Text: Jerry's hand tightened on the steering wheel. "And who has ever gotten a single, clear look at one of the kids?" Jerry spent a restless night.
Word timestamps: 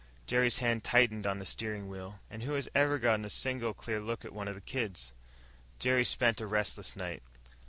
Jerry's 0.25 0.57
hand 0.57 0.83
tightened 0.83 1.27
on 1.27 1.37
the 1.37 1.45
steering 1.45 1.87
wheel. 1.87 2.17
"And 2.31 2.41
who 2.41 2.53
has 2.53 2.67
ever 2.73 2.97
gotten 2.97 3.23
a 3.23 3.29
single, 3.29 3.71
clear 3.75 3.99
look 3.99 4.25
at 4.25 4.33
one 4.33 4.47
of 4.47 4.55
the 4.55 4.61
kids?" 4.61 5.13
Jerry 5.77 6.05
spent 6.05 6.41
a 6.41 6.47
restless 6.47 6.95
night. 6.95 7.21